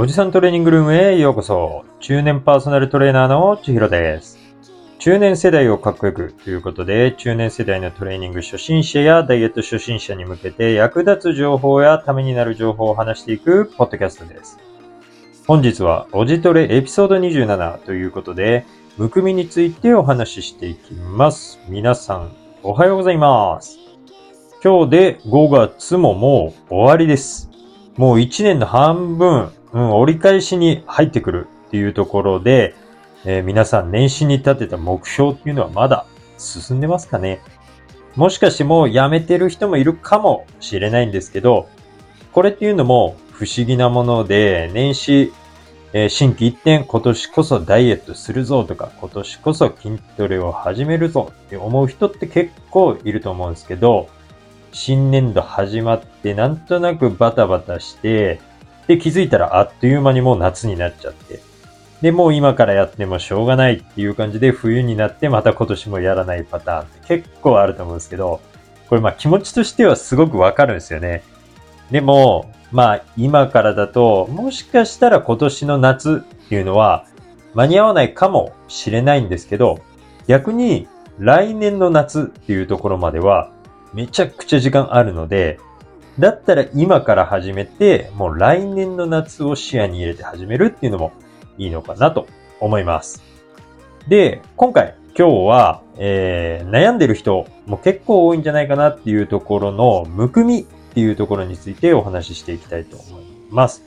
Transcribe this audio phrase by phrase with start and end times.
[0.00, 1.84] おじさんトレーニングルームへようこそ。
[2.00, 4.38] 中年パーソナルトレーナーの千尋です。
[4.98, 14.58] 中年世代をかっこよくということで、中年世代のトレーニング初心者やダイエット初心者に向けて役立つ情報やためになる情報を話していくポッドキャストです。
[15.46, 18.64] 本日はおじトレエピソード27ということで、
[18.96, 21.60] むくみについてお話ししていきます。
[21.68, 23.76] 皆さん、おはようございます。
[24.64, 27.50] 今日で5月ももう終わりです。
[27.98, 32.74] もう1年の半分、うん、折り返しに入ってくるっていうところで、
[33.24, 36.06] えー、皆さん年始に立てた目標っていうのはまだ
[36.38, 37.40] 進んでますかね？
[38.16, 41.68] もしかしてもうやめてる人もいるかもしれないんですけど、
[42.32, 45.32] これっていうのも不思議なもので、年始、
[45.92, 54.08] えー、新規一点、今年こそダイエットするぞとか、今年こそ筋トレを始めるぞって思う人って結構いると思うんですけど、
[54.72, 58.40] 新年度始まってなんとなくバタバタして、
[58.90, 61.38] で、気づいたらあっという間にもう夏になっちゃって。
[62.02, 68.40] で、もう今からやってもしょうがないっていう感じで冬になってまた今年もやらないパターンって結構あると思うんですけど、
[68.88, 71.22] これまあ気持ちとしてはすごくわかるんですよね。
[71.92, 77.06] でも、まあ今からだと、もしかしたら今年の夏っていうのは
[77.54, 79.78] 間に合わないかもしれないんですけど、
[80.26, 80.88] 逆に
[81.20, 83.52] 来年の夏っていうところまでは
[83.94, 85.60] めちゃくちゃ時間あるので、
[86.18, 91.12] だったら今から始めて、もう来年の夏を視野に入れて始めるっていうのも
[91.56, 92.26] いいのかなと
[92.60, 93.22] 思います。
[94.08, 103.84] で、今回、今日は、えー、悩んでる人も結構多いんじゃないかなっていうところの、むくみっていうところについてお話ししていきたいと思います。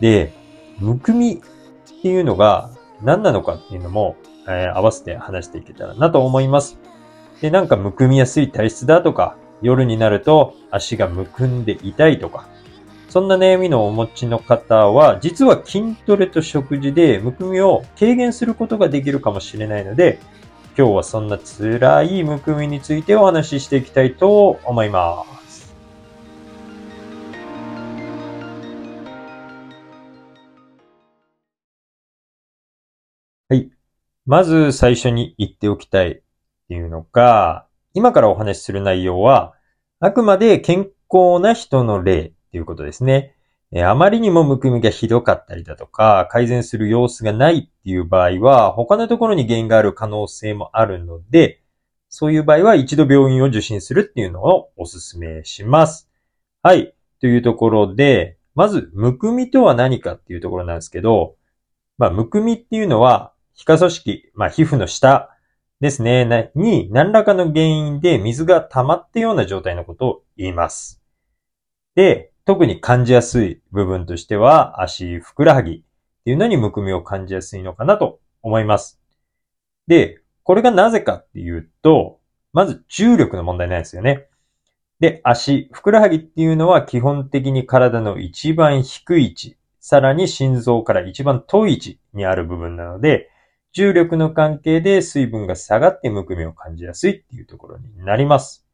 [0.00, 0.32] で、
[0.78, 2.70] むくみっていうのが
[3.02, 6.78] 何なのかっていうのも、えー、合わせて話していけたらなと思います。
[7.40, 12.48] で、なんかむくみやすい体質だとか、夜になると足がむくんで痛いとか、
[13.08, 20.18] そんな悩みのお持ちの方は、実は筋トレと食事でむくみを軽減することができるかもしれないので、
[20.76, 25.72] 今日はそんな辛いむくみについてお話ししていきたいと思います。
[33.48, 33.70] はい。
[34.26, 36.22] まず最初に言っておきたいっ
[36.66, 39.54] ていうのが、今からお話しする内容は、
[40.00, 43.34] あくまで健康な人の例っていうことですね。
[43.82, 51.60] あまりにもむくみがひどかったりだとか、改善する様子がないっていう場合は、他のところに原因がある可能性もあるので、
[52.08, 56.08] そういう場合は一度病院を受診するっていうのをお勧めします。
[56.62, 56.94] はい。
[57.20, 61.36] というところで、まず、むくみとは何かっていうところなんですけど、
[61.98, 65.33] まあ、むくみっていうのは、皮下組織、まあ、皮膚の下
[65.84, 71.02] ですね、に何らかの原因で水が溜まったような状態のことを言います。
[71.94, 75.82] で、特に感じやすい部分としては、足、ふくらはぎっ
[76.24, 78.98] ていうのにむくみを感じやすいのかなと思います。
[79.86, 82.18] で、これがなぜかっていうと、
[82.54, 84.28] まず重力の問題なんですよね。
[85.00, 93.28] で、足、ふくらはぎっていうのは基本的に体の一番低い位置、さらに心臓から一番遠い位置にある部分なので、
[93.74, 98.64] 重力の関係で水分が下がってむくみを感じやすいっていうところになります。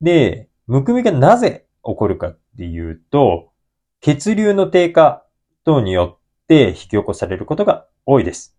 [0.00, 3.52] で、むくみがなぜ起こるかっていうと、
[4.00, 5.24] 血流の低下
[5.64, 8.56] 等によって引き起こされることが多いです。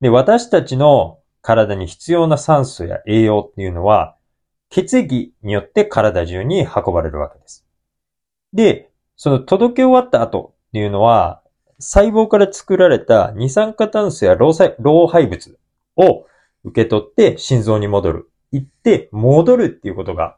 [0.00, 4.16] で、私たちの体に必要な酸素や栄養っていうのは、
[4.70, 7.64] 血液によって体中に運ばれるわけです。
[8.52, 11.42] で、その届け終わった後っていうのは、
[11.80, 15.58] 細胞から作られた二酸化炭素や老老廃物
[15.96, 16.26] を
[16.64, 18.30] 受け取って心臓に戻る。
[18.52, 20.36] 行って戻るっていうことが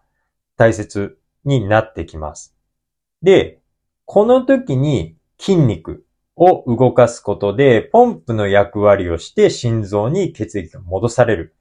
[0.56, 2.54] 大切になってきます。
[3.22, 3.60] で、
[4.04, 6.04] この時に筋肉
[6.36, 11.54] を動かすことでポンプの役割をして心臓に血液が戻される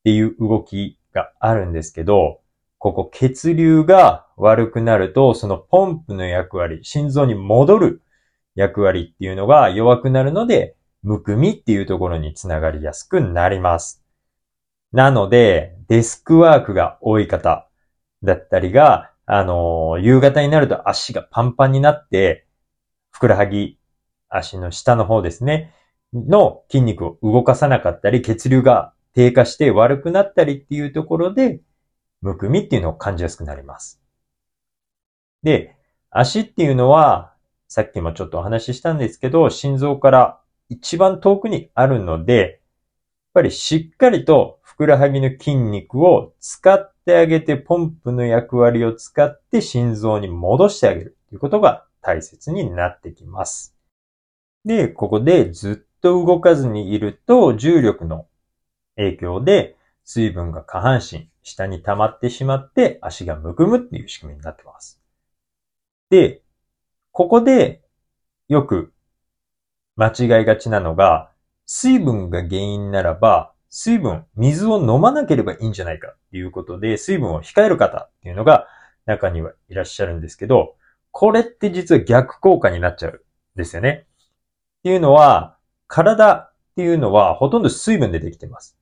[0.00, 2.40] っていう動きがあるんですけど、
[2.78, 8.02] ここ血流が悪くなると、そのポンプの役割、心臓に戻る
[8.54, 14.02] 役割っていうのが弱くなるので、むくみっていうところにつながりやすくなります。
[14.92, 17.68] なので、デスクワークが多い方
[18.22, 22.46] だったりが、あの、夕方になると足がパンパンになって、
[23.10, 23.78] ふくらはぎ、
[24.28, 25.74] 足の下の方ですね、
[26.12, 31.60] の筋肉を動かさなかったり、血流が低下して悪くなったりっていうところで、
[32.20, 34.00] むくみっていうのを感じやすくなります。
[35.42, 35.76] で、
[36.10, 37.33] 足っていうのは、
[37.68, 42.50] さっきもちょっとお話ししたんですけど、心臓から一番遠くにあるので、やっ
[43.34, 53.76] ぱりしっかりとふくらはぎの筋肉を使ってあげて、ポンプの役割を使って心臓に戻してあげるということが大切になってきます。
[54.64, 58.26] で、ここでずっと動かずにいると重力の
[58.96, 65.00] 影響で水分が下半身、下に溜まってしまって足がむくむっていう仕組みになってます。
[66.10, 66.43] で、
[67.14, 67.80] ここで
[68.48, 68.92] よく
[69.94, 71.30] 間違いがちなのが、
[71.64, 78.66] 水分が原因ならば、水分、水を飲まなければいいんじゃないかっていうことで、水分を控える方っていうのが
[79.06, 80.74] 中にはいらっしゃるんですけど、
[81.12, 83.20] これって実は逆効果になっちゃうん
[83.54, 84.06] ですよね。
[84.80, 85.56] っていうのは、
[85.86, 88.76] 体っていうのはほとんど水分でできてます。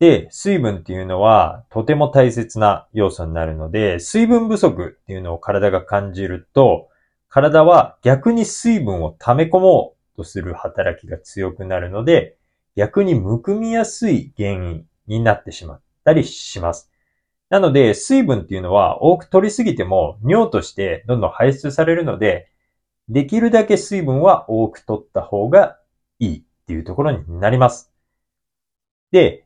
[0.00, 6.88] で、水分っていうのはとても大切な要素になるので、水分不足っていうのを体が感じると、
[7.34, 12.36] 体は逆に水分を溜め込もうとする働きが強くなるので、
[12.76, 16.92] 逆にむくみやすい原因になってしまったりします。
[17.50, 22.46] なので、水分っていうのは多く取りすぎても尿としてどんどん排出されるので、
[23.08, 25.80] できるだけ水分は多く取った方が
[26.20, 27.92] いいっていうところになります。
[29.10, 29.44] で、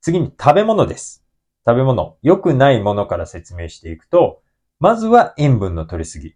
[0.00, 1.24] 次に食べ物です。
[1.64, 2.16] 食べ物。
[2.22, 4.42] 良くないものから説明していくと、
[4.80, 6.34] まずは塩分の取りすぎ。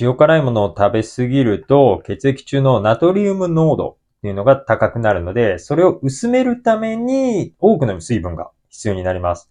[0.00, 9.50] 塩辛いものを食べすぎると血液中のナトリウム濃度っていうのが高くなるので、それを薄めるために多くの水分が必要になります。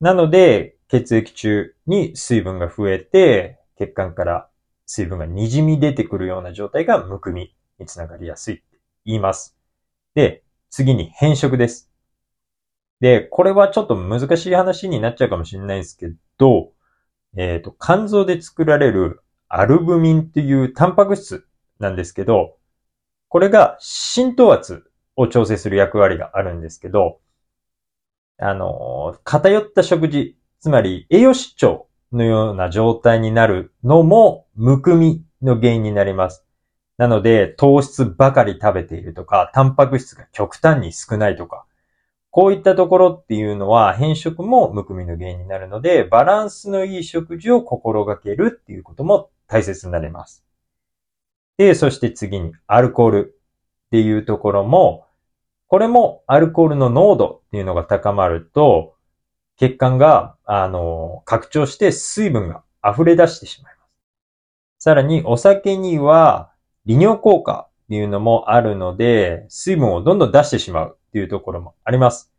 [0.00, 4.48] なので、血液中に水分が増えて、血管から
[4.86, 8.64] 水分が滲み出てくるような状態がむくみにつながりやすいって
[9.04, 9.56] 言います。
[10.14, 11.90] で、次に変色です。
[13.00, 16.08] で、これはちょっと難しい話になっちゃうかもしれないんですけ
[16.38, 16.72] ど、
[17.36, 19.21] えっ、ー、と、肝臓で作られる
[19.54, 21.46] アルブミンっていうタンパク質
[21.78, 22.56] なんですけど、
[23.28, 27.20] これが浸透圧を調整する役割があるんですけど、
[28.38, 36.46] あの、偏った食事、つまり栄養失調のような状態になるのも、むくみの原因になります。
[36.96, 41.66] なので、糖質ばかり食べているとか、タンパク質が極端に少ないとか、
[42.30, 50.42] こういったところっていうのは変色もむくみの原因になるので、バランスのいい食事を心がけるっていうことも大切になります。
[51.58, 53.34] で、そして次にアルコール
[53.86, 55.06] っていうところも、
[55.68, 58.94] これもアルコールの濃度っていうのが高まると、
[59.58, 63.90] 血管が、あの、拡張して水分が溢れ出してしまいます。
[64.84, 66.50] さらにお酒には
[66.86, 72.32] 利尿効果っていうのもあるので、水分をどんどん出してしまうっていうところもあります。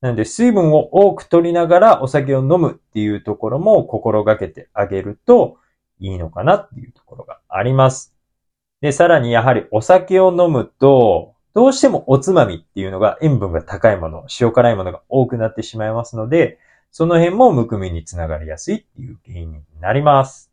[0.00, 5.58] なので、水分を多く取りながらお酒を飲むっていうところも心がけてあげると
[6.00, 8.14] いいのかなっていうところがあります。
[8.80, 16.58] で、さらにやはりお酒を飲むと、どうしてもおつまみっていうのが塩分が高いもの、塩辛いものが多くなってしまいますので、
[16.90, 20.52] その辺もむくみにつながりやすいっていう原因になります。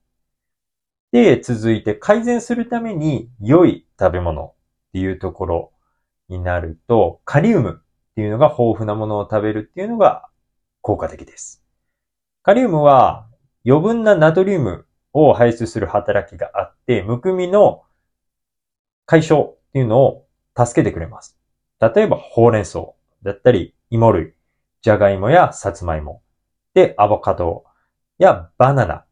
[1.12, 4.54] で、続いて改善するために良い食べ物っ
[4.94, 5.72] ていうところ
[6.30, 10.28] になると、カリウムっていうのが豊富なものを食べるっていうのが
[10.82, 11.64] 効果的です。
[12.44, 13.28] カリウムは
[13.66, 17.84] 余分なナトリウムを排出する働きがあって、むくみの
[19.06, 20.26] 解消っていうのを
[20.58, 21.40] 助けてくれます。
[21.80, 22.94] 例えば、ほうれん草
[23.24, 24.34] だったり、芋類、
[24.82, 26.22] じゃがいもやさつまいも、
[26.74, 27.64] で、アボカド
[28.18, 29.06] やバナナ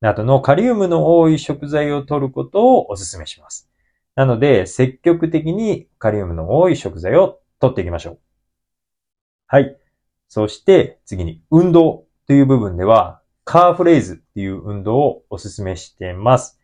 [0.00, 3.68] などのカリウムの多い食材を摂ることをお勧めします。
[4.14, 8.18] なので、積極的にカリウムの多い食材を摂っていきましょう。
[9.46, 9.76] はい。
[10.28, 16.58] そして、次に運動という部分では、カーフレーズっていう運動をお勧めしてます。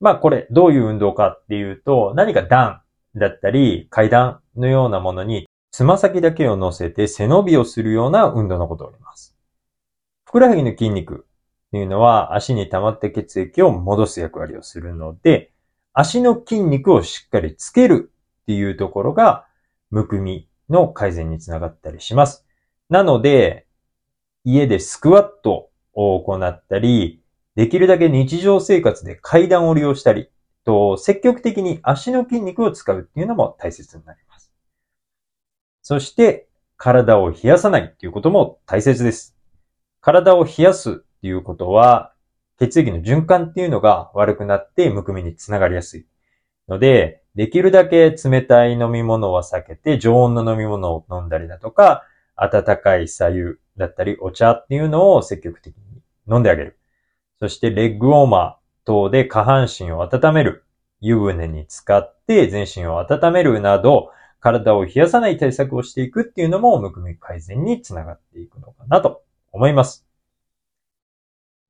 [0.00, 2.82] まあこれ、どういう運動かっていうと、何か段
[3.14, 9.36] だったり階段のようなものにつま先だけを乗せて背伸びをするような運動のことを言います。
[10.24, 15.52] ふくらはぎの筋肉っていうのは足に溜まった血液を戻す役割をするので、
[15.92, 19.46] 足の筋肉をしっかりつけるっていうところが、
[19.90, 22.44] むくみの改善につながったりします。
[22.88, 23.68] なので、
[24.42, 27.22] 家でスクワットを行ったり、
[27.54, 30.28] できるだけ日常生活で階段を利用したり、
[30.64, 34.52] と積極的に足の筋肉を使うっていうのも大切になります。
[35.82, 39.36] そして、体を冷やさないっていうことも大切です。
[40.00, 42.12] 体を冷やすっていうことは、
[42.58, 46.06] 血液の循環っていうのが悪くなってむくみにつながりやすい。
[46.68, 52.04] ので、できるだけ冷たい飲み物は避けて常温の飲み物を飲んだりだとか、
[52.36, 55.83] 温かい左右だったりお茶っていうのを積極的に
[56.28, 56.78] 飲んであげる。
[57.40, 60.64] そしてレッグウォーマー等で下半身を温める。
[61.00, 70.06] 湯船に使って全身を温めるなど、体を冷やさない対策をしていくっていうのも、むくみ改善につながっていくのかなと思います。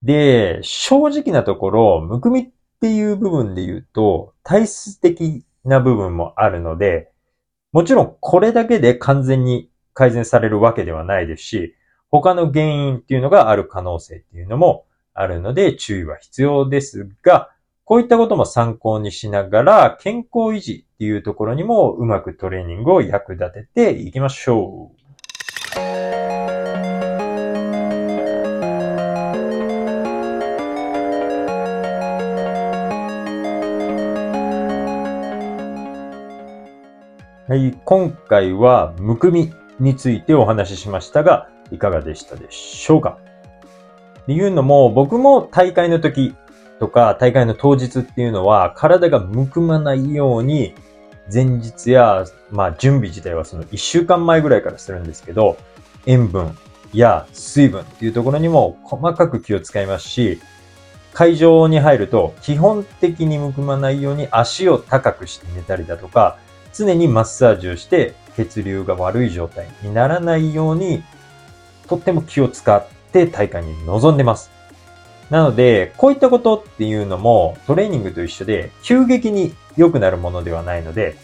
[0.02, 7.10] で、正直なところ、むくみっていう部分で言うと、体質的な部分もあるので、
[7.72, 11.74] もちろんこれだけで完全に改善されるわけではないですし、
[12.20, 17.50] 他の原因っていうのがある可能性っていうのもあるので注意は必要ですが、
[17.82, 25.04] こういったことも参考にしながら健康維持っていうところにもうまくトレーニングを役立てていきましょう。
[37.46, 43.18] はい、今回はむくみについてお話ししましたが、いかがでしたでしょうか？
[44.22, 46.34] っていうのも、僕も大会の時
[46.80, 50.74] とか大会の当日っていうのは、体がむくまないように、
[51.32, 55.56] 前日や、まあ準備自体はその1週間前ぐらいからするんですけど、
[56.06, 56.56] 塩分
[56.92, 60.40] や水分っていうところにも細かく気を使いますし、
[61.12, 66.38] 会場に入ると基本的にむくまないように足を高くして寝たりだとか、
[66.74, 71.04] 常にマッサージをして血流が悪い状態にならないように、
[71.86, 74.50] とっても気を使って大会に臨んでます。
[75.30, 81.16] なので、こういったことっていうのもトレーニングと一緒で急激に良くなるものではないので、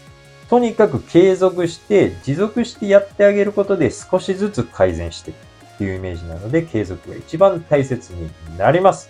[0.49, 5.37] とにかく継続して持続してやってあげることで少しずつ改善していく
[5.75, 9.09] っていうイメージなので継続が一番大切になります。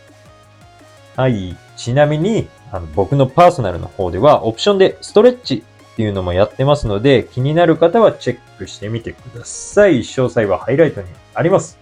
[1.16, 1.58] はい。
[1.76, 10.00] ちなみに、あの僕のパーソナルの方ではオプションでストレッチっていうのもやってますので、気になる方はチェックしてみてください。
[10.00, 11.80] 詳細はハイライトにあります。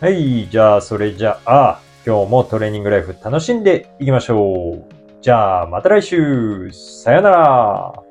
[0.00, 4.94] はい、じゃあ、それじゃあ、今日もトレーニングライフ楽しんでいきましょう。
[5.22, 8.03] じゃあ、また来週さよなら